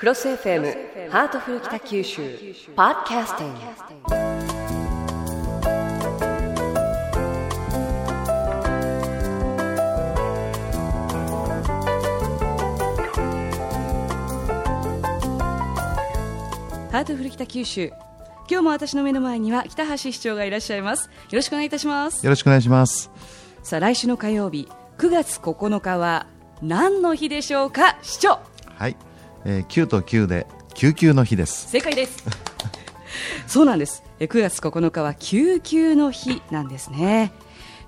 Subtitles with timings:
[0.00, 2.22] クロス FM ハートフル北九州
[2.74, 3.60] ポッドキャスティング。
[16.90, 17.88] ハートフル北九州。
[18.48, 21.10] 今日も私の目の前には北橋市長がいらっしゃいます。
[21.10, 22.24] よろしくお願いいたします。
[22.24, 23.10] よろしくお願いします。
[23.62, 26.26] さあ来週の火曜日9月9日は
[26.62, 28.40] 何の日でしょうか市長。
[28.78, 28.96] はい、
[29.44, 31.68] えー、9と9で救急の日です。
[31.68, 32.24] 正解です。
[33.46, 34.02] そうなんです。
[34.18, 37.32] え9月9日は救急の日なんですね。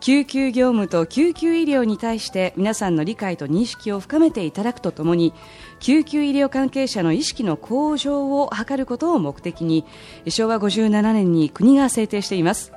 [0.00, 5.34] 救急業務と救急医療に対して皆さんの理解と認識を深めていただくとともに
[5.80, 9.84] 救急医療関係者の意識の向上を図ることを目的に
[10.28, 12.72] 昭和57年に国が制定しています。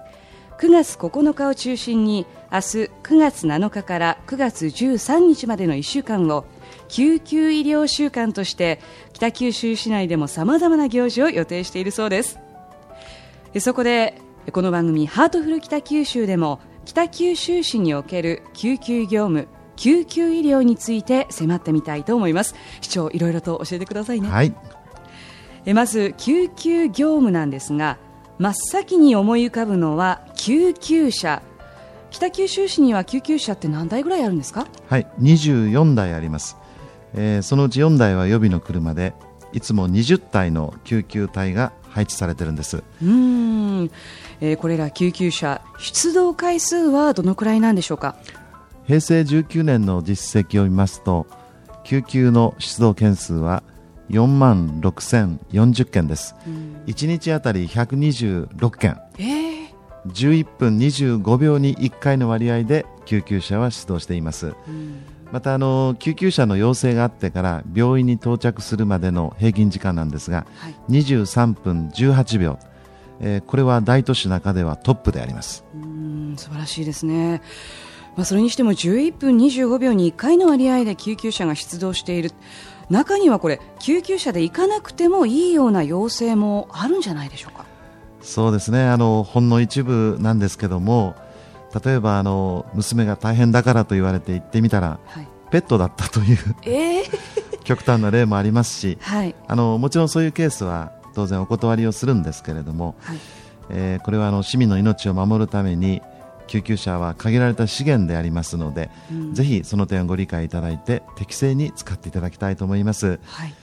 [0.59, 6.45] 9月9日を中心に明日9月7日から9月13日までの1週間を
[6.91, 8.79] 救急医療週間として
[9.13, 12.37] 北九州市内でもさまざまな行事を予定しているそうです。
[13.59, 19.47] そこでこの番組「ハートフル北九州」でも北九州市における救急業務
[19.77, 22.55] 救急医療について迫ってみたいと思います。
[22.81, 24.53] 市長いろいろと教えてくださいね、はい、
[25.65, 27.97] えまず救急業務なんですが
[28.37, 31.41] 真っ先に思い浮かぶのは救急車。
[32.09, 34.67] 北九州市には救急車って何台ぐらいあるんですか？
[34.89, 36.57] はい24台あります、
[37.13, 39.13] えー、そのうち4台は予備の車で
[39.53, 42.83] いつも20体の救急隊が配置されてるんです。
[43.03, 43.91] うん、
[44.39, 48.15] えー、これら救急車出動回数はどのくらいなんでしょうか？
[48.87, 51.27] 平成19年の実績を見ますと
[51.83, 53.63] 救急の出動件数は
[54.09, 59.71] 4万6040件です、うん、1日あたり126件、えー、
[60.05, 65.01] 11分25秒に1回の割合で救急車は出動しています、うん、
[65.31, 72.59] またあの救急車の要請があってから病院に到着するまでの平均時間なんですが、はい、23分18秒、
[73.21, 75.63] えー、これは大都市の中ではトップであります。
[75.73, 77.41] うん素晴らしいですね。
[78.17, 82.31] まあ、それにしても11分25秒に1回の割合で救急車が出動している。
[82.89, 87.65] 中にはこれ救急車で行かなくてもいいような要請もあるんじゃないでしょうか。
[88.21, 88.83] そうですね。
[88.83, 91.15] あのほんの一部なんですけども
[91.83, 103.17] 例えばあの娘が大変だからと言われて行ってみたら、はい、ペットだったという、えー、 極端な例もありますし、はい、あのもちろんそういうケースは当然お断りをするんですけれども、はい、
[103.69, 106.01] えー、これはあの市民の命を守るために
[106.47, 113.53] 救急車は限られた資源でありますので、うん、ぜひその点をご理解いただいて適正に使っていただきたいと思います、はい、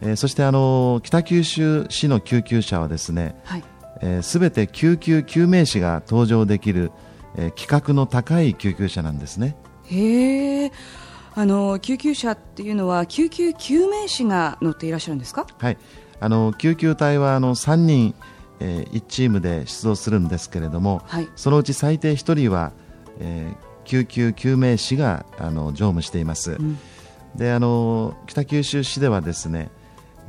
[0.00, 3.64] えー、そしてあの北九州市の救急車はですねすべ、はい。
[4.02, 6.90] えー、て救急救命士が搭乗できる、
[7.36, 9.56] えー、規格の高い救急車なんですね。
[9.84, 10.72] へえ
[11.36, 15.46] あの救急車っていうのは救急救命士が乗っていらっしゃるんですか？
[15.58, 15.78] はい。
[16.20, 18.14] あの救急隊はあの3人
[18.60, 22.72] えー、1チームで出動するんですけれども、はい、そのうち最低1人は、
[23.20, 26.78] えー、救急救命士があの乗務しています、うん、
[27.34, 29.70] であの北九州市ではですね、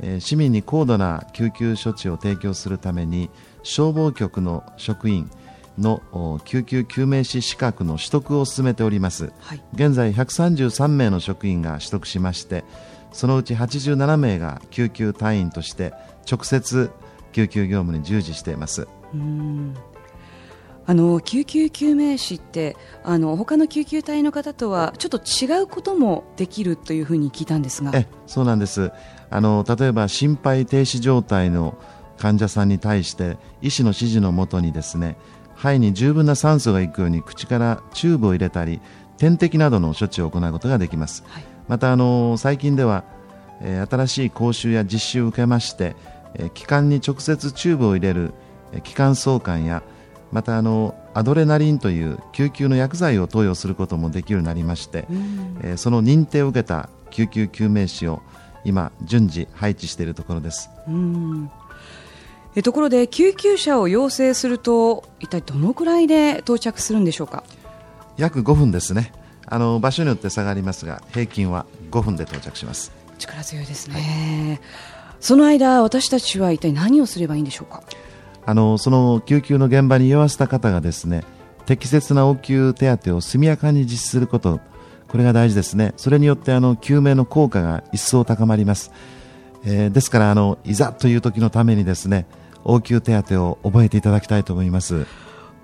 [0.00, 3.30] えー、市民に高度な救急処置を提供するために
[3.62, 5.30] 消防局の職員
[5.78, 12.64] の救急救命士資格の取得を進めております、はい、現在133名の職員が取得しまして
[13.12, 15.92] そのうち87名が救急隊員として
[16.30, 16.90] 直接
[17.32, 18.88] 救急業務に従事しています。
[20.88, 27.90] あの救急救命士ってあの他の救急隊の方とはちょっと違うこともできるというふうに聞いたんですが。
[27.92, 28.92] えそうなんです。
[29.28, 31.76] あの例えば心肺停止状態の
[32.18, 35.16] 患者さんに対して医師の指示のもとにですね
[35.56, 38.80] 肺に十分な酸素がいくように口からチューブを入れたり
[39.16, 43.04] 点滴などの処置を行うことができます、はい、またあの最近では、
[43.62, 45.96] えー、新しい講習や実習を受けまして
[46.54, 48.34] 気管に直接チューブを入れる
[48.84, 49.82] 気管相関や
[50.32, 55.06] またあのアドレナリンという救急の薬剤を投与することもできるようになりまして、
[55.62, 58.22] うん、その認定を受けた救急救命士を
[58.64, 60.68] 今順次配置しているところです。
[60.88, 61.50] うん
[62.56, 67.44] えところで救急車を要請すると一体どのくらいで到着するんでしょうか？
[68.16, 69.12] 約5分ですね。
[69.46, 72.90] あの場所によって差がありますが平均は5分で到着します。
[73.18, 74.00] 力強いですね、は
[74.54, 74.60] い
[75.20, 77.82] その間、私たちは一体何をすればいいんでしょうか？
[78.44, 81.24] あのその救急の現場に居合わせた方がですね
[81.66, 84.60] 適切な応急手当を速やかに実施すること
[85.08, 85.92] これが大事ですね。
[85.96, 88.92] それによってあの救命の効果が一層高まります、
[89.64, 92.26] えー、ですからあのいざという時のためにですね
[92.66, 95.06] 応急手当を覚えていただきたいと思います。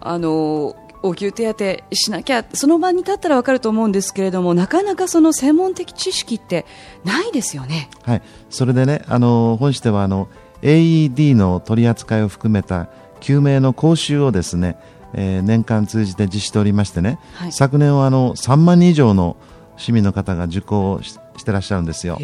[0.00, 6.64] あの応急手当しなきゃその場に立ったら分かると思うんですけれどもなかなかその専門的知識って
[7.04, 7.90] ないですよね。
[8.04, 10.28] はい、それでねあの本市ではあの
[10.62, 12.88] AED の取り扱いを含めた
[13.20, 14.76] 救命の講習をですね、
[15.12, 19.36] えー、年間通じて実施しておりましてね、はい、昨年はあの3万人以上の
[19.76, 22.18] 市民の方が受講してらっしゃるんですよ。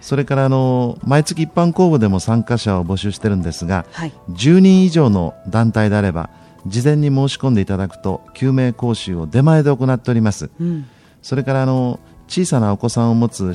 [0.00, 6.30] それからあの毎月一般公募でも参加者を募集してるんですが、はい、10人以上の団体であれば
[6.66, 10.88] 事前に申し込んでいただくと救命講習を出前で行っております、うん、
[11.22, 13.54] それからあの小さなお子さんを持つ、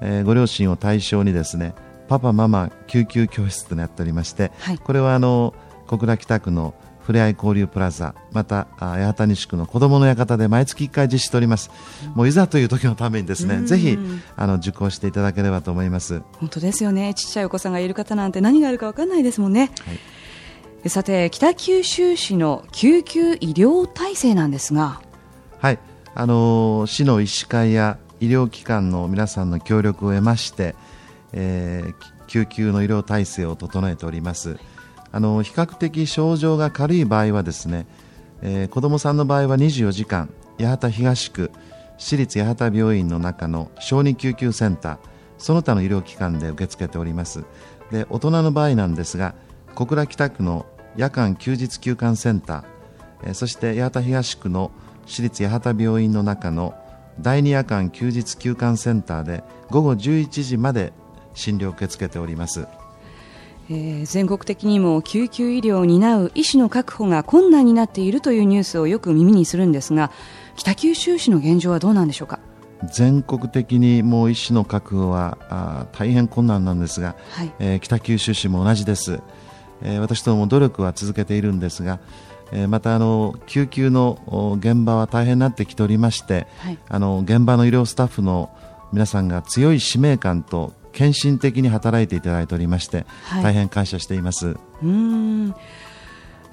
[0.00, 1.74] えー、ご両親を対象にですね
[2.08, 5.54] パパママ救急教室となっておりまして、はい、これはあの
[5.86, 11.70] 小倉北区のふれあい交流プラザまた八幡西区の子どもの館で毎月1回実施しております、
[12.06, 13.98] うん、もういざという時のためにですね、ぜひ
[14.36, 16.22] あの受講していただければと思います。
[16.38, 17.14] 本当ですよね。
[17.14, 19.92] ちっちゃいお子さんがいる方なんて何があるか分かんないですもんね、は
[20.84, 20.88] い。
[20.88, 25.00] さて北九州市の救急医療体制なんですが。
[25.58, 25.78] はい。
[26.14, 30.76] あの市の医師会や医療機関の皆さんの協力を得まして、
[31.32, 31.94] えー、
[32.26, 34.58] 救急の医療体制を整えております
[35.12, 37.86] あの比較的症状が軽い場合はですね、
[38.40, 41.50] えー、子どもさんの場合は24時間八幡東区
[41.98, 44.98] 市立八幡病院の中の小児救急センター
[45.38, 47.44] その他の医療機関で受け付けております。
[47.90, 49.34] で大人の場合なんですが
[49.74, 50.66] 小倉北区の
[50.96, 54.72] 夜間休日休館センターそして八幡東区の
[55.06, 56.74] 私立八幡病院の中の
[57.20, 60.92] 第二夜間休日休館センターで午後11時まで
[61.34, 62.66] 診療を受け付けております、
[63.70, 70.10] えー、全国的にも救急医療を担う医師の確保が困難になっているというニュースをよく耳にするんですが
[70.56, 72.40] 北九州市の現状はどうなんでしょうか？
[72.92, 79.20] 全国的にもう医師の確保はあ大変困難なんですが、はい、えー、北九州市も同じです。
[79.82, 82.00] えー、私ども努力は続けているんですが、
[82.50, 88.50] えー、またあの救急の現場は大変になってきておりまして、はい、あの現場の医療スタッフの
[88.92, 94.56] 皆さんが強い使命感と献身的に働いていただいておりまして、はい、大変感謝しています。
[94.82, 95.54] うん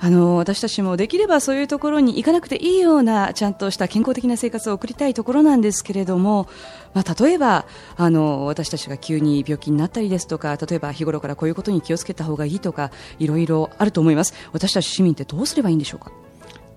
[0.01, 6.47] あの私たちもできればそういうところに行かなくていいようなちゃんとした健康的な生活を送りたいところなんですけれども、
[6.94, 7.65] まあ、例えば
[7.97, 16.13] あの私たちが急に病気になったりですとか例えば日頃からこういうことに気をつけた方がいいとかいろいろあると思います私たち市民ってどうすればいいんでしょうか？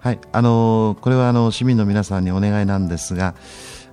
[0.01, 3.37] はいあのこれはあの市民の皆さんにお願いなんですが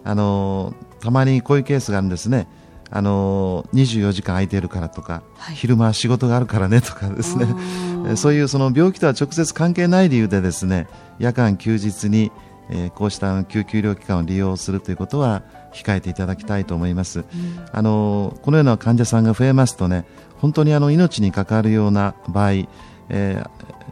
[0.03, 2.47] あのたまにこういうケースがあるんですね。
[2.91, 7.47] あの24時間空いているからとか、はい、昼間仕事があるからねとかですね。
[8.15, 10.87] そういうその病気とは直接関係ない理由でですね
[11.19, 12.31] 夜間休日に、
[12.69, 15.43] えー、こうした救急医療機関を利用するということは
[15.73, 17.25] 控えていただきたいと思います、うん、
[17.71, 20.05] あのこのような患者さんが増えますとね
[20.37, 23.43] 本当にあの命に関わるような場合、えー、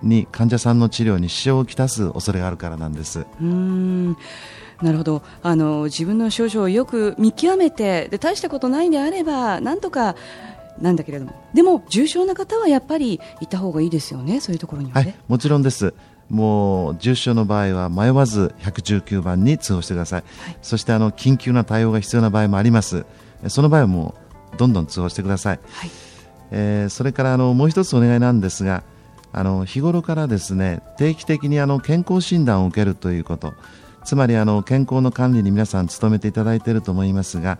[0.01, 3.25] に患者さんの治療に支障をきたす恐れがあるからなんです。
[3.41, 4.17] うん
[4.81, 5.21] なるほど。
[5.41, 10.15] あの自分の症状をよく見極めてで大したことないんであればなんとか
[10.79, 11.33] なんだけれども。
[11.53, 15.94] でも重症な方はやっぱり行った方がいいですよねそういうところには、ね、はい、もちろんです。
[16.29, 23.06] もう重症の場合は迷わず119番に通報してください、はい、そしてあの緊急な対応が必要な場合もあります。
[23.47, 24.15] その場合はも
[24.53, 25.91] うどんどん通報してください、はい、
[26.51, 28.83] えー、それからあのもう一つお願いなんですが
[29.31, 33.53] あの日頃からですね定期的にあの健康診断を受けるということ
[34.07, 37.59] つまりあの健康の管理に皆さん努めていただいていると思いますが、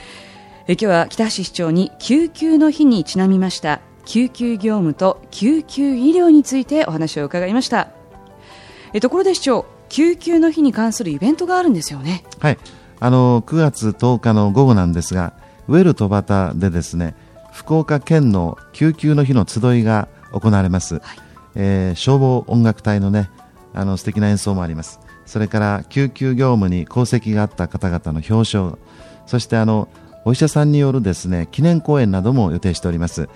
[0.67, 3.81] え今日は北橋市長に救急の日にちなみました。
[4.03, 7.89] 救急業務と救急医療についてお話を伺いました。
[8.91, 12.23] えところで市長救急の日に関するイベントがあるんですよね。
[12.39, 12.57] はい。
[12.99, 15.33] あの9月10日の午後なんですが
[15.67, 17.13] ウェル戸端でですね
[17.51, 21.03] 福岡県の救急の日の集いが行われます、はい、
[21.53, 23.29] えー、消防音楽隊のね
[23.75, 24.99] あの素敵な演奏もあります。
[25.27, 28.79] それから救急業務に功績があった方々の表彰
[29.27, 29.89] そしてあの
[30.25, 33.29] お医者さんによるですね記念講演なども予定しております。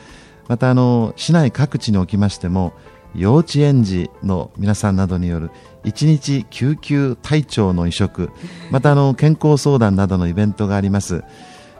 [0.47, 2.73] またあの市内各地におきましても
[3.15, 5.51] 幼稚園児の皆さんなどによる
[5.83, 8.31] 一日救急隊長の移植
[8.71, 11.23] またあの健康相談などのイベントがあります、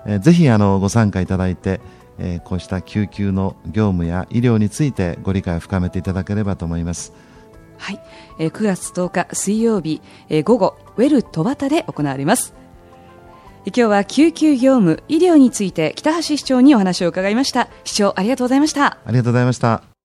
[0.06, 1.82] え、ぜひあのご参加いただいて、
[2.20, 7.14] え、こうした救急の業務や医療についてご理解を深めていただければと思います。
[7.78, 8.00] はい、
[8.40, 12.59] えー、9月10日水曜日、え、午後ウェル戸端で行われます。
[13.70, 17.70] 今日は救急業務医療について北橋市長にお話を伺いました。
[17.84, 18.98] 市長ありがとうございました。
[19.06, 19.99] ありがとうございました。